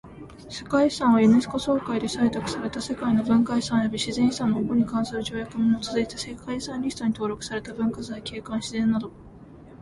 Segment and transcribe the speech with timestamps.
[0.49, 9.11] 世界遺産はユネスコ総会で採択された世界の文化遺産及び自然遺産の保護に関する条約に基づいて世界遺産リストに登録された文化財、景観、自然など。